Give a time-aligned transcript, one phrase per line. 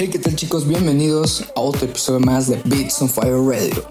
[0.00, 0.64] Hey, ¿qué tal chicos?
[0.64, 3.84] Bienvenidos a otro episodio más de Beats on Fire Radio.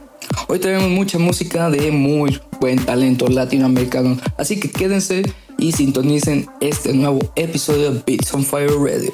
[0.47, 5.23] Hoy tenemos mucha música de muy buen talento latinoamericano, así que quédense
[5.57, 9.11] y sintonicen este nuevo episodio de Beats on Fire Radio.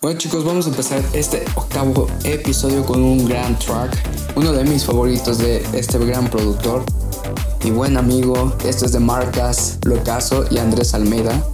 [0.00, 3.90] Bueno chicos, vamos a empezar este octavo episodio con un gran track,
[4.36, 6.84] uno de mis favoritos de este gran productor
[7.64, 8.56] y buen amigo.
[8.64, 11.44] Esto es de Marcas, Locaso y Andrés Almeida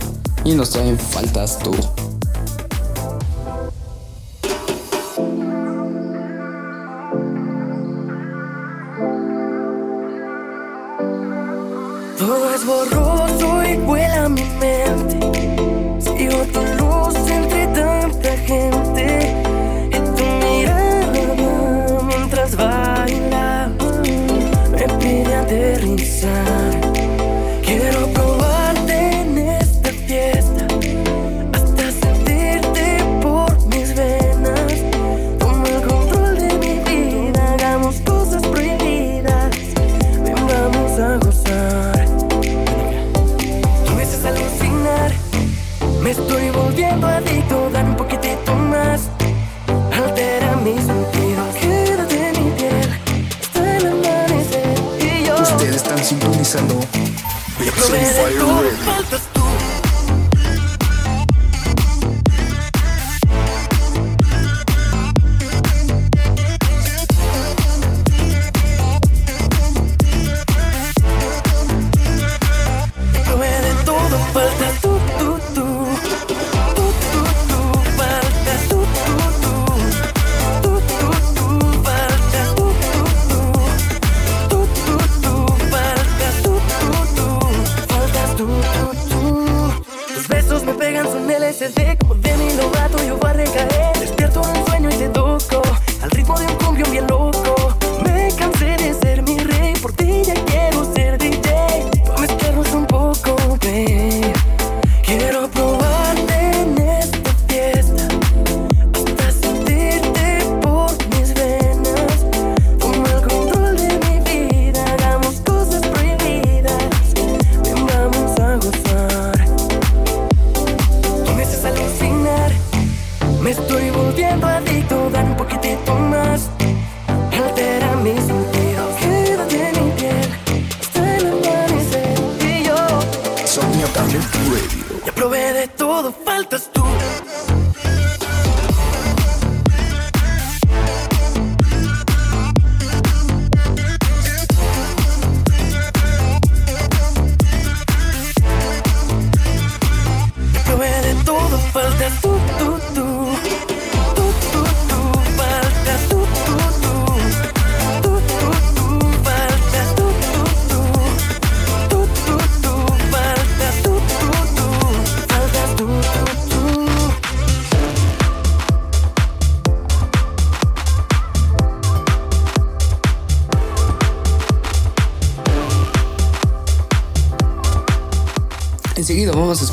[0.45, 1.73] y nos traen Faltas tú.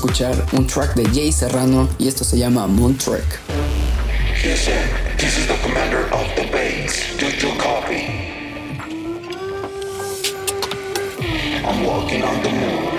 [0.03, 3.23] Escuchar un track de Jay Serrano y esto se llama Moon Trek.
[11.65, 12.91] I'm walking on the moon.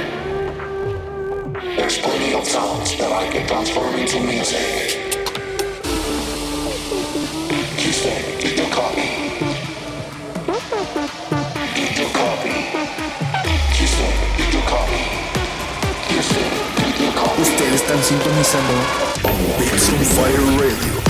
[1.76, 5.04] There's plenty of sounds that I can transform into music.
[17.95, 18.73] Están sintonizando
[20.05, 21.03] Fire Radio.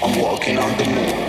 [0.00, 1.27] I'm walking on the moon.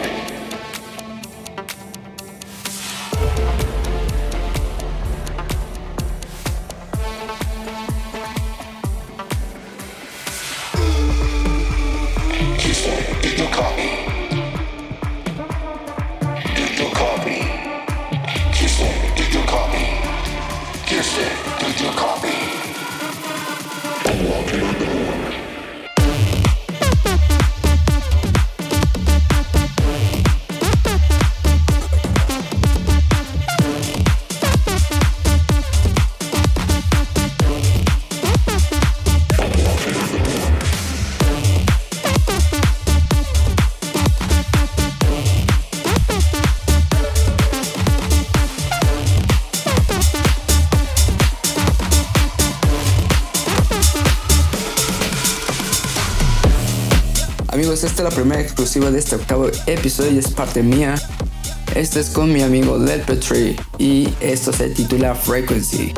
[57.83, 60.95] esta es la primera exclusiva de este octavo episodio y es parte mía.
[61.75, 65.93] Este es con mi amigo Led Petrie y esto se titula Frequency.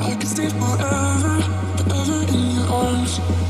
[0.00, 1.42] I could stay forever,
[1.76, 3.49] forever in your arms.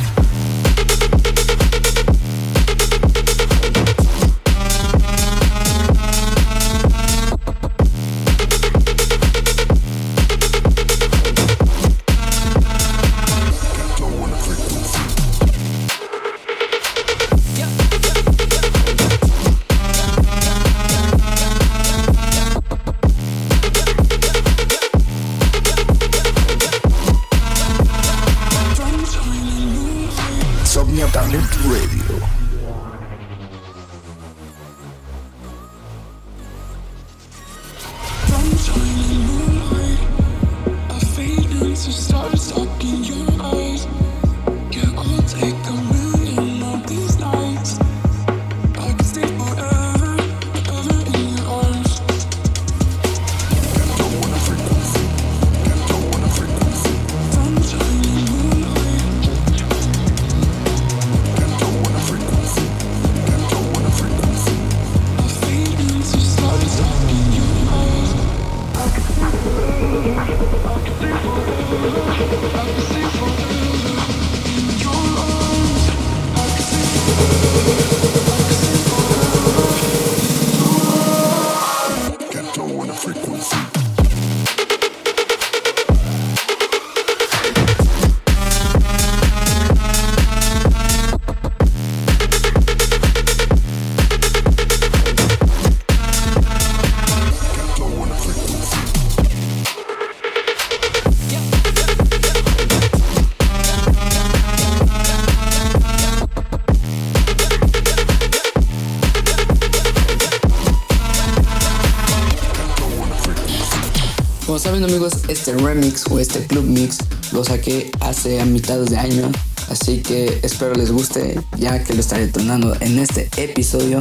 [114.71, 116.99] saben amigos, este remix o este club mix
[117.33, 119.29] lo saqué hace a mitad de año,
[119.69, 123.99] así que espero les guste ya que lo estaré tornando en este episodio.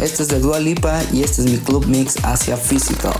[0.00, 3.14] Este es de Dua Lipa y este es mi club mix hacia Physical.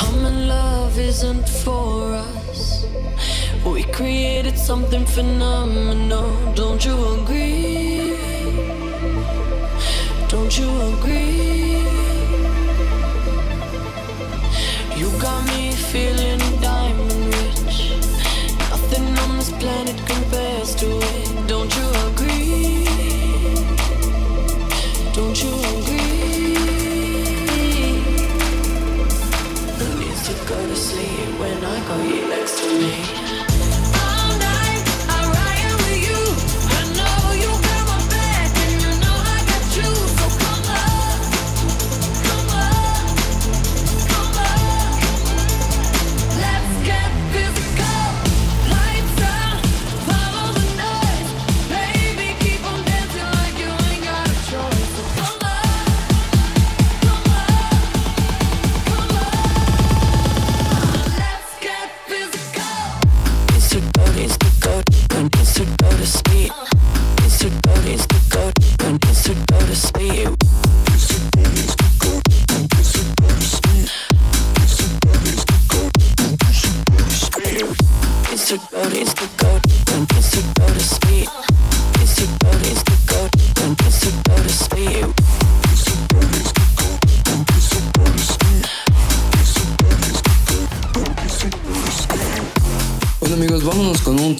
[0.00, 2.86] Human love isn't for us.
[3.64, 8.16] We created something phenomenal, don't you agree?
[10.28, 10.68] Don't you
[10.98, 11.73] agree?
[19.64, 21.03] planet compares to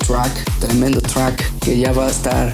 [0.06, 0.30] track,
[0.60, 2.52] tremendo track que ya va a estar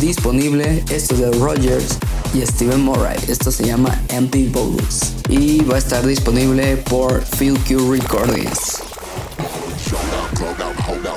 [0.00, 0.82] disponible.
[0.90, 1.98] Esto es de Rogers
[2.34, 3.16] y Steven Murray.
[3.28, 8.82] Esto se llama Empty Bowls y va a estar disponible por Phil Q Recordings.
[9.78, 11.08] Showed up, clubbed out, hold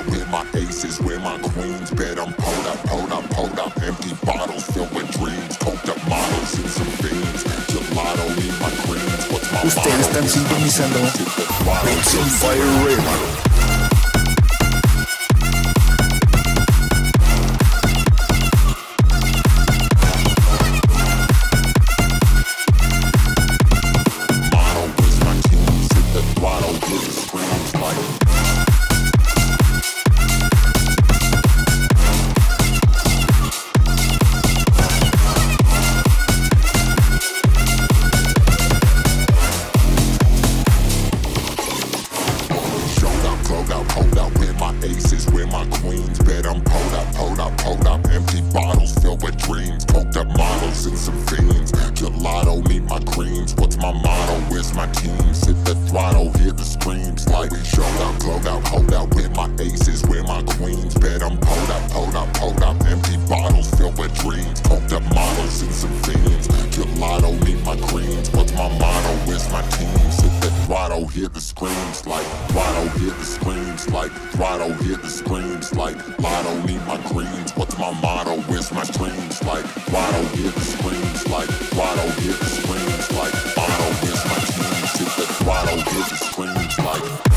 [71.11, 72.07] hear the screams.
[72.07, 73.89] Like throttle, hear the screams.
[73.89, 75.73] Like throttle, hear the screams.
[75.75, 77.51] Like lotto, need my greens.
[77.55, 78.39] What's my motto?
[78.49, 79.43] Where's my streams?
[79.43, 81.27] Like throttle, hear the screams.
[81.27, 83.11] Like throttle, hear the screams.
[83.11, 84.91] Like lotto, where's my teams?
[84.99, 86.79] Hit the throttle, hear the screams.
[86.79, 87.30] Like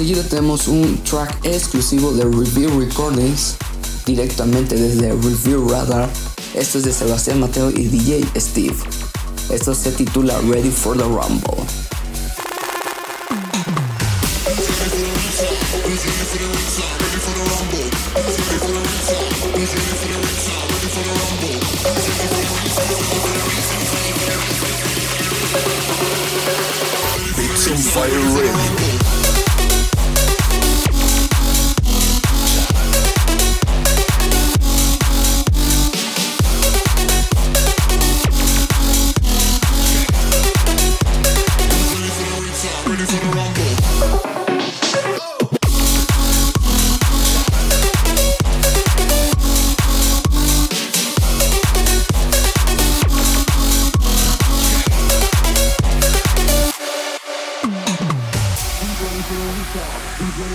[0.00, 3.56] enseguida tenemos un track exclusivo de Review Recordings
[4.06, 6.08] directamente desde Review Radar.
[6.54, 8.76] Esto es de Sebastián Mateo y DJ Steve.
[9.50, 11.64] Esto se titula Ready for the Rumble.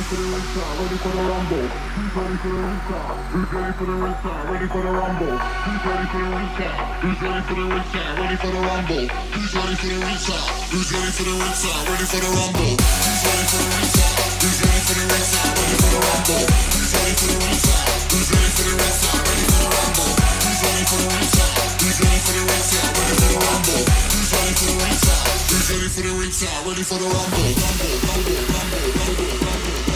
[0.03, 1.67] for the racer, ready for the rumble.
[1.95, 3.01] Who's ready for the racer?
[3.31, 4.35] Who's ready for the racer?
[4.51, 5.37] Ready for the rumble.
[5.37, 6.71] Who's ready for the racer?
[7.03, 8.03] Who's ready for the racer?
[8.19, 9.05] Ready for the rumble.
[9.33, 10.39] Who's ready for the racer?
[10.73, 11.73] Who's ready for the racer?
[11.87, 12.73] Ready for the rumble.
[12.83, 14.09] Who's ready for the racer?
[14.43, 15.45] Who's ready for the racer?
[15.53, 16.43] Ready for the rumble.
[16.73, 17.79] Who's ready for the racer?
[18.11, 19.13] Who's ready for the racer?
[19.23, 20.11] Ready for the rumble.
[20.43, 21.47] Who's ready for the racer?
[21.79, 22.83] Who's ready for the racer?
[22.83, 23.83] Ready for the rumble.
[24.11, 25.17] Who's ready for the racer?
[25.47, 26.51] Who's ready for the racer?
[26.67, 27.49] Ready for the rumble.
[27.53, 27.95] Rumble.
[28.03, 28.41] Rumble.
[28.51, 28.91] Rumble.
[28.99, 29.31] Rumble.
[29.47, 29.92] Rumble.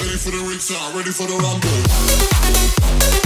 [0.00, 0.70] Ready for the rinse
[1.36, 3.23] rumble.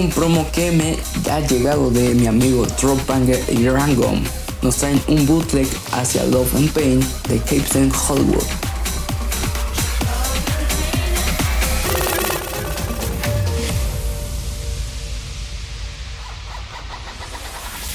[0.00, 0.96] un promo que me
[1.30, 4.22] ha llegado de mi amigo Tropanger y Rangom.
[4.62, 8.42] Nos traen un bootleg hacia Love and Pain de Captain Hollywood.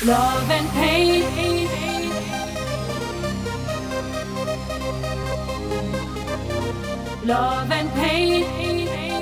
[0.03, 1.25] Love and pain.
[7.25, 9.14] love and pain.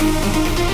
[0.00, 0.69] Música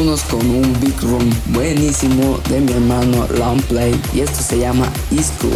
[0.00, 4.90] vámonos con un Big Room buenísimo de mi hermano Long Play y esto se llama
[5.10, 5.48] Isco.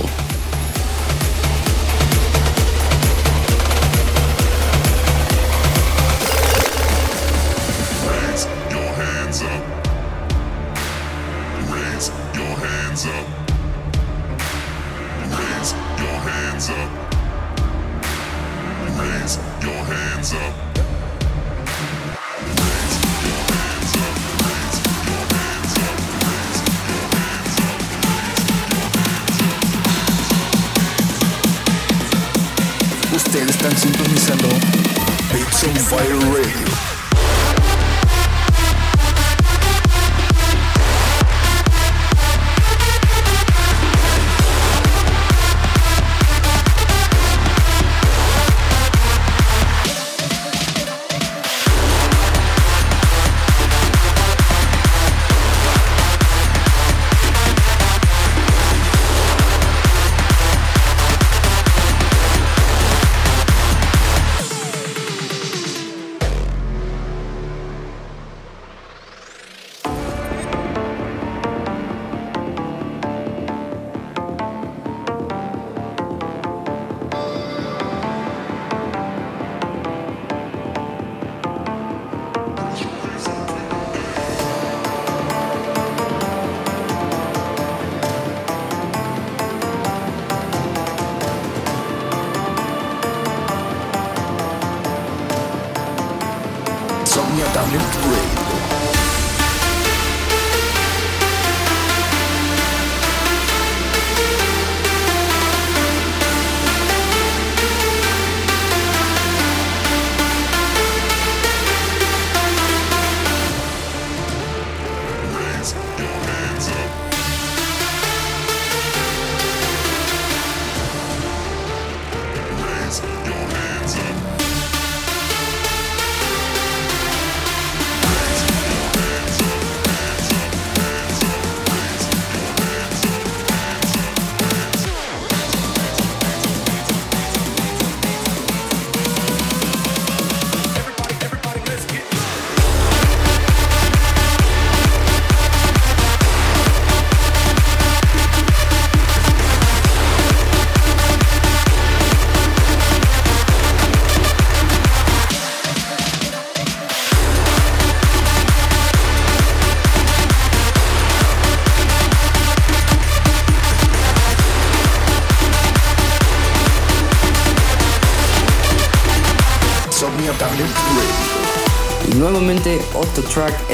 [97.74, 98.23] in three.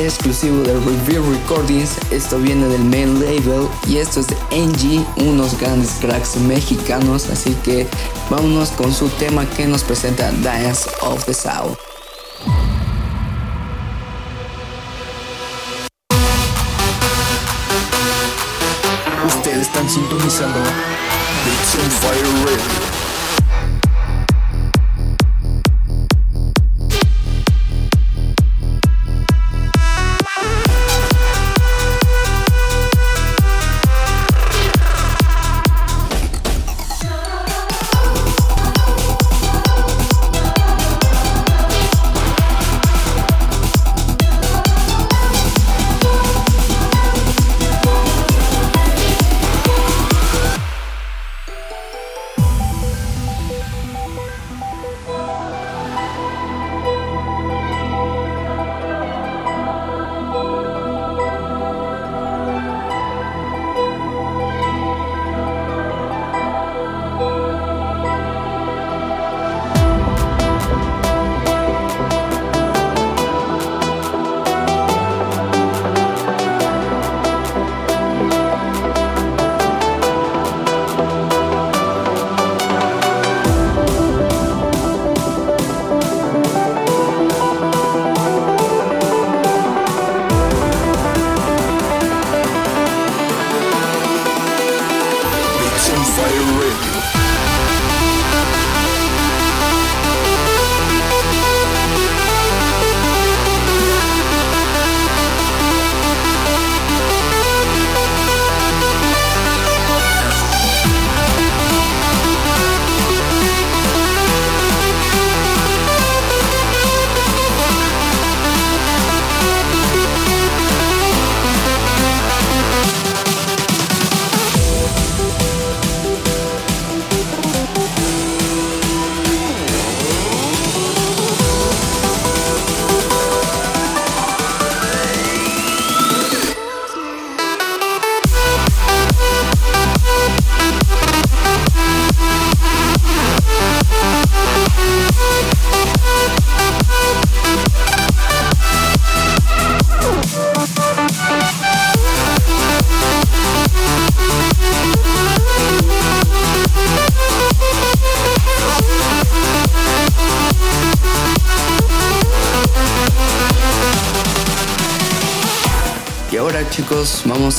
[0.07, 1.99] Exclusivo de Review Recordings.
[2.11, 7.29] Esto viene del main label y esto es de NG, unos grandes cracks mexicanos.
[7.31, 7.87] Así que
[8.31, 11.77] vámonos con su tema que nos presenta Dance of the South.
[19.27, 20.59] Ustedes están sintonizando
[22.01, 22.90] Fire Radio.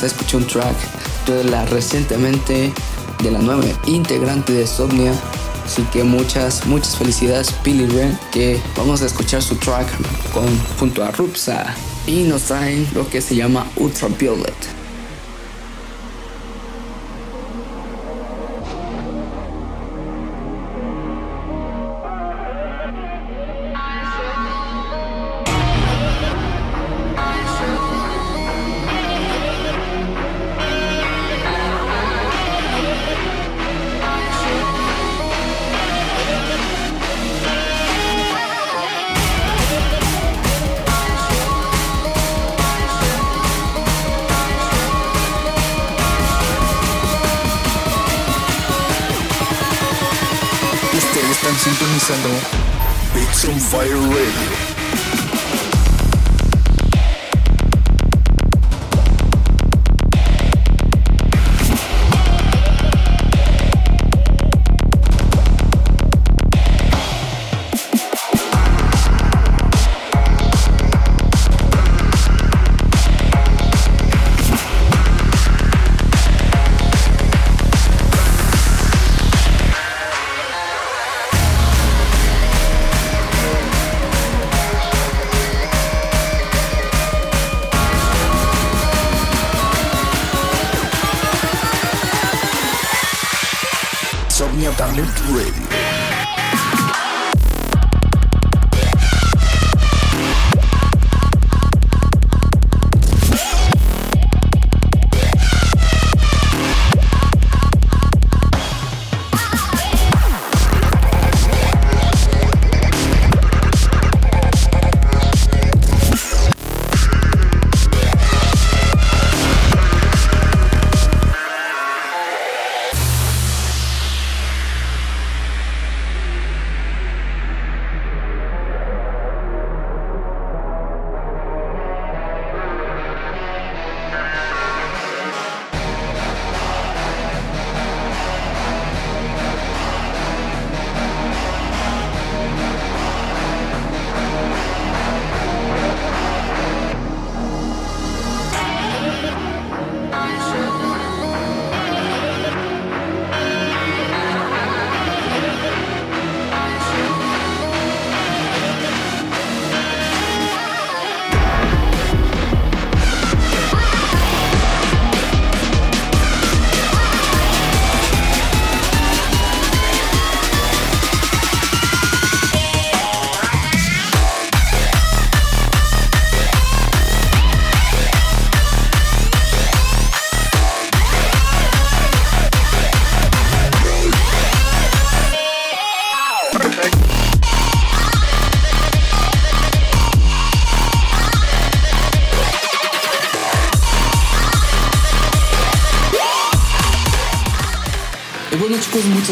[0.07, 0.75] Escuchar un track
[1.27, 2.73] de la recientemente
[3.23, 5.13] de la nueva integrante de Somnia.
[5.65, 9.87] Así que muchas, muchas felicidades Billy Ren, que vamos a escuchar su track
[10.33, 10.47] con,
[10.79, 11.75] junto a Rupsa.
[12.07, 14.80] Y nos traen lo que se llama Ultraviolet.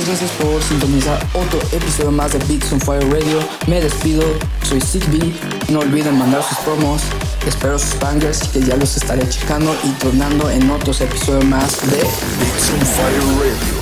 [0.09, 3.47] Gracias por sintonizar otro episodio más de Beats on Fire Radio.
[3.67, 4.23] Me despido,
[4.63, 5.35] soy Sigby.
[5.69, 7.03] No olviden mandar sus promos.
[7.45, 11.97] Espero sus bangers que ya los estaré checando y tornando en otros episodios más de
[11.97, 13.75] Beats on Fire Radio.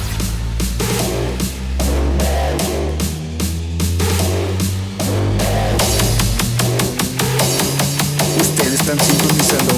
[8.42, 9.74] Ustedes están sintonizando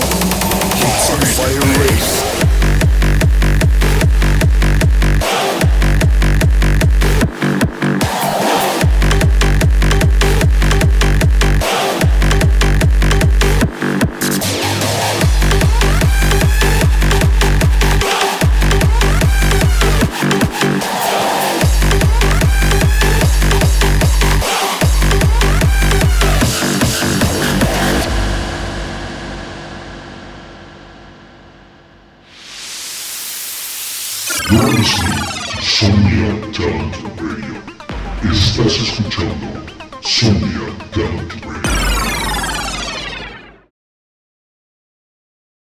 [0.81, 2.28] Beats on Fire Radio.